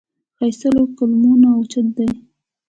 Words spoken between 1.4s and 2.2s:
نه اوچت دی